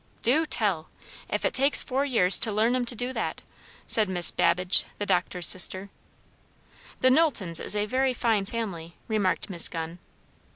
"Du 0.23 0.47
tell! 0.47 0.89
if 1.29 1.45
it 1.45 1.53
takes 1.53 1.83
four 1.83 2.05
years 2.05 2.39
to 2.39 2.51
learn 2.51 2.75
'em 2.75 2.85
to 2.85 2.95
du 2.95 3.13
that," 3.13 3.43
said 3.85 4.09
Miss 4.09 4.31
Babbage, 4.31 4.83
the 4.97 5.05
doctor's 5.05 5.45
sister. 5.45 5.91
"The 7.01 7.11
Knowltons 7.11 7.59
is 7.59 7.75
a 7.75 7.85
very 7.85 8.15
fine 8.15 8.45
family," 8.47 8.95
remarked 9.07 9.47
Miss 9.51 9.69
Gunn. 9.69 9.99